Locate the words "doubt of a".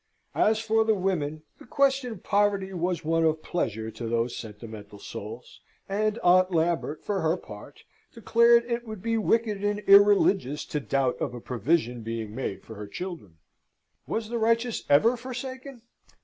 10.79-11.39